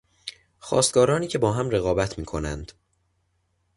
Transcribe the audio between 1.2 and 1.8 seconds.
که با هم